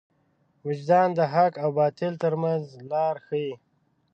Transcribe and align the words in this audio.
وجدان 0.67 1.07
د 1.17 1.19
حق 1.33 1.53
او 1.63 1.69
باطل 1.79 2.13
تر 2.23 2.33
منځ 2.43 2.63
لار 2.91 3.15
ښيي. 3.25 3.53